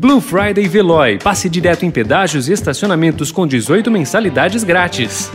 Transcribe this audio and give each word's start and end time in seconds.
Blue 0.00 0.20
Friday 0.20 0.68
Veloy. 0.68 1.18
Passe 1.18 1.48
direto 1.48 1.84
em 1.84 1.90
pedágios 1.90 2.48
e 2.48 2.52
estacionamentos 2.52 3.32
com 3.32 3.44
18 3.44 3.90
mensalidades 3.90 4.62
grátis. 4.62 5.28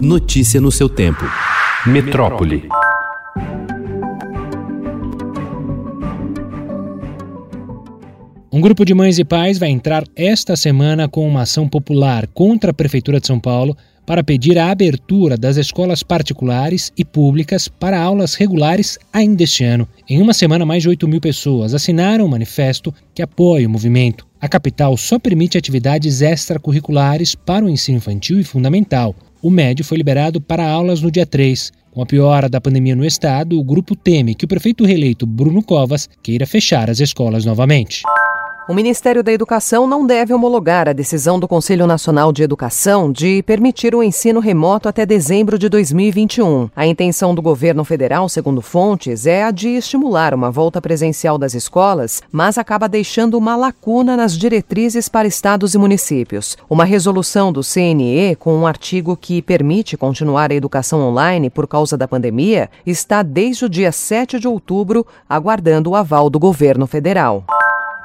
Notícia 0.00 0.60
no 0.60 0.72
seu 0.72 0.88
tempo. 0.88 1.24
Metrópole. 1.86 2.68
Um 8.50 8.60
grupo 8.60 8.84
de 8.84 8.92
mães 8.92 9.20
e 9.20 9.24
pais 9.24 9.56
vai 9.56 9.68
entrar 9.68 10.02
esta 10.16 10.56
semana 10.56 11.08
com 11.08 11.24
uma 11.28 11.42
ação 11.42 11.68
popular 11.68 12.26
contra 12.34 12.72
a 12.72 12.74
Prefeitura 12.74 13.20
de 13.20 13.26
São 13.28 13.38
Paulo 13.38 13.76
para 14.08 14.24
pedir 14.24 14.58
a 14.58 14.70
abertura 14.70 15.36
das 15.36 15.58
escolas 15.58 16.02
particulares 16.02 16.90
e 16.96 17.04
públicas 17.04 17.68
para 17.68 18.00
aulas 18.00 18.34
regulares 18.34 18.98
ainda 19.12 19.42
este 19.42 19.64
ano. 19.64 19.86
Em 20.08 20.22
uma 20.22 20.32
semana, 20.32 20.64
mais 20.64 20.82
de 20.82 20.88
8 20.88 21.06
mil 21.06 21.20
pessoas 21.20 21.74
assinaram 21.74 22.24
um 22.24 22.28
manifesto 22.28 22.94
que 23.14 23.20
apoia 23.20 23.66
o 23.66 23.70
movimento. 23.70 24.26
A 24.40 24.48
capital 24.48 24.96
só 24.96 25.18
permite 25.18 25.58
atividades 25.58 26.22
extracurriculares 26.22 27.34
para 27.34 27.66
o 27.66 27.68
ensino 27.68 27.98
infantil 27.98 28.40
e 28.40 28.44
fundamental. 28.44 29.14
O 29.42 29.50
médio 29.50 29.84
foi 29.84 29.98
liberado 29.98 30.40
para 30.40 30.66
aulas 30.66 31.02
no 31.02 31.10
dia 31.10 31.26
3. 31.26 31.70
Com 31.90 32.00
a 32.00 32.06
piora 32.06 32.48
da 32.48 32.62
pandemia 32.62 32.96
no 32.96 33.04
estado, 33.04 33.60
o 33.60 33.64
grupo 33.64 33.94
teme 33.94 34.34
que 34.34 34.46
o 34.46 34.48
prefeito 34.48 34.86
reeleito 34.86 35.26
Bruno 35.26 35.62
Covas 35.62 36.08
queira 36.22 36.46
fechar 36.46 36.88
as 36.88 36.98
escolas 36.98 37.44
novamente. 37.44 38.04
O 38.68 38.74
Ministério 38.74 39.22
da 39.22 39.32
Educação 39.32 39.86
não 39.86 40.06
deve 40.06 40.34
homologar 40.34 40.90
a 40.90 40.92
decisão 40.92 41.40
do 41.40 41.48
Conselho 41.48 41.86
Nacional 41.86 42.30
de 42.30 42.42
Educação 42.42 43.10
de 43.10 43.42
permitir 43.44 43.94
o 43.94 44.02
ensino 44.02 44.40
remoto 44.40 44.90
até 44.90 45.06
dezembro 45.06 45.58
de 45.58 45.70
2021. 45.70 46.68
A 46.76 46.86
intenção 46.86 47.34
do 47.34 47.40
governo 47.40 47.82
federal, 47.82 48.28
segundo 48.28 48.60
fontes, 48.60 49.24
é 49.24 49.42
a 49.42 49.50
de 49.50 49.70
estimular 49.70 50.34
uma 50.34 50.50
volta 50.50 50.82
presencial 50.82 51.38
das 51.38 51.54
escolas, 51.54 52.20
mas 52.30 52.58
acaba 52.58 52.86
deixando 52.86 53.38
uma 53.38 53.56
lacuna 53.56 54.18
nas 54.18 54.36
diretrizes 54.36 55.08
para 55.08 55.26
estados 55.26 55.72
e 55.72 55.78
municípios. 55.78 56.54
Uma 56.68 56.84
resolução 56.84 57.50
do 57.50 57.62
CNE, 57.62 58.36
com 58.36 58.54
um 58.54 58.66
artigo 58.66 59.16
que 59.16 59.40
permite 59.40 59.96
continuar 59.96 60.52
a 60.52 60.54
educação 60.54 61.00
online 61.00 61.48
por 61.48 61.66
causa 61.66 61.96
da 61.96 62.06
pandemia, 62.06 62.68
está 62.84 63.22
desde 63.22 63.64
o 63.64 63.68
dia 63.68 63.90
7 63.90 64.38
de 64.38 64.46
outubro 64.46 65.06
aguardando 65.26 65.88
o 65.88 65.96
aval 65.96 66.28
do 66.28 66.38
governo 66.38 66.86
federal. 66.86 67.46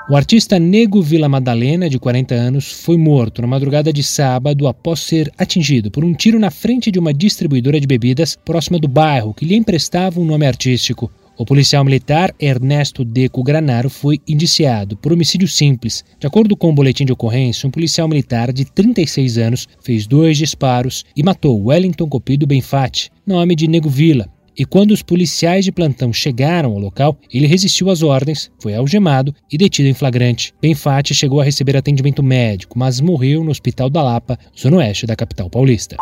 O 0.10 0.18
artista 0.18 0.60
Nego 0.60 1.02
Vila 1.02 1.30
Madalena, 1.30 1.90
de 1.90 1.98
40 1.98 2.36
anos, 2.36 2.70
foi 2.70 2.98
morto 2.98 3.42
na 3.42 3.48
madrugada 3.48 3.94
de 3.94 4.04
sábado 4.04 4.68
após 4.68 5.00
ser 5.00 5.32
atingido 5.38 5.90
por 5.90 6.04
um 6.04 6.14
tiro 6.14 6.38
na 6.38 6.52
frente 6.52 6.92
de 6.92 7.00
uma 7.00 7.14
distribuidora 7.14 7.80
de 7.80 7.88
bebidas 7.88 8.38
próxima 8.44 8.78
do 8.78 8.88
bairro 8.90 9.34
que 9.34 9.46
lhe 9.46 9.56
emprestava 9.56 10.20
um 10.20 10.26
nome 10.26 10.46
artístico. 10.46 11.10
O 11.38 11.46
policial 11.46 11.86
militar 11.86 12.36
Ernesto 12.38 13.06
Deco 13.06 13.42
Granaro 13.42 13.90
foi 13.90 14.20
indiciado 14.28 14.98
por 14.98 15.14
homicídio 15.14 15.48
simples. 15.48 16.04
De 16.20 16.28
acordo 16.28 16.58
com 16.58 16.70
o 16.70 16.76
boletim 16.76 17.06
de 17.06 17.14
ocorrência, 17.14 17.66
um 17.66 17.72
policial 17.72 18.08
militar 18.10 18.52
de 18.52 18.66
36 18.66 19.38
anos 19.38 19.70
fez 19.82 20.06
dois 20.06 20.38
disparos 20.38 21.06
e 21.16 21.24
matou 21.24 21.68
Wellington 21.68 22.10
Copido 22.10 22.46
Benfatti, 22.46 23.10
nome 23.26 23.56
de 23.56 23.70
Nego 23.70 23.90
Vila, 23.90 24.28
e 24.58 24.66
quando 24.66 24.92
os 24.92 25.02
policiais 25.02 25.66
de 25.66 25.72
plantão 25.72 26.12
chegaram 26.12 26.72
ao 26.72 26.80
local, 26.80 27.18
ele 27.32 27.48
resistiu 27.48 27.90
às 27.90 28.02
ordens, 28.02 28.52
foi 28.60 28.76
algemado 28.76 29.34
e 29.52 29.58
detido 29.58 29.90
em 29.90 29.94
flagrante. 29.94 30.54
Benfatti 30.62 31.14
chegou 31.14 31.42
a 31.42 31.44
receber 31.44 31.76
atendimento 31.76 32.24
médico, 32.24 32.78
mas 32.78 33.00
morreu 33.00 33.44
no 33.44 33.52
Hospital 33.52 33.90
da 33.90 34.02
Lapa, 34.02 34.38
zona 34.58 34.78
oeste 34.78 35.06
da 35.06 35.16
capital 35.16 35.50
paulista. 35.50 35.98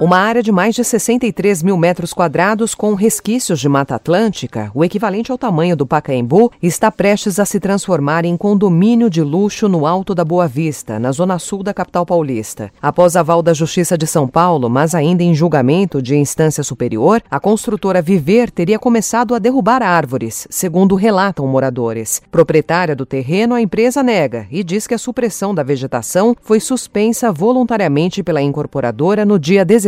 Uma 0.00 0.18
área 0.18 0.44
de 0.44 0.52
mais 0.52 0.76
de 0.76 0.84
63 0.84 1.60
mil 1.60 1.76
metros 1.76 2.12
quadrados 2.12 2.72
com 2.72 2.94
resquícios 2.94 3.58
de 3.58 3.68
Mata 3.68 3.96
Atlântica, 3.96 4.70
o 4.72 4.84
equivalente 4.84 5.32
ao 5.32 5.36
tamanho 5.36 5.74
do 5.74 5.84
Pacaembu, 5.84 6.52
está 6.62 6.88
prestes 6.88 7.40
a 7.40 7.44
se 7.44 7.58
transformar 7.58 8.24
em 8.24 8.36
condomínio 8.36 9.10
de 9.10 9.20
luxo 9.22 9.68
no 9.68 9.84
Alto 9.84 10.14
da 10.14 10.24
Boa 10.24 10.46
Vista, 10.46 11.00
na 11.00 11.10
zona 11.10 11.36
sul 11.40 11.64
da 11.64 11.74
capital 11.74 12.06
paulista. 12.06 12.70
Após 12.80 13.16
aval 13.16 13.42
da 13.42 13.52
Justiça 13.52 13.98
de 13.98 14.06
São 14.06 14.28
Paulo, 14.28 14.70
mas 14.70 14.94
ainda 14.94 15.24
em 15.24 15.34
julgamento 15.34 16.00
de 16.00 16.14
instância 16.14 16.62
superior, 16.62 17.20
a 17.28 17.40
construtora 17.40 18.00
Viver 18.00 18.52
teria 18.52 18.78
começado 18.78 19.34
a 19.34 19.40
derrubar 19.40 19.82
árvores, 19.82 20.46
segundo 20.48 20.94
relatam 20.94 21.44
moradores. 21.48 22.22
Proprietária 22.30 22.94
do 22.94 23.04
terreno, 23.04 23.56
a 23.56 23.60
empresa 23.60 24.00
nega 24.00 24.46
e 24.48 24.62
diz 24.62 24.86
que 24.86 24.94
a 24.94 24.98
supressão 24.98 25.52
da 25.52 25.64
vegetação 25.64 26.36
foi 26.40 26.60
suspensa 26.60 27.32
voluntariamente 27.32 28.22
pela 28.22 28.40
incorporadora 28.40 29.24
no 29.24 29.40
dia 29.40 29.64
16 29.64 29.87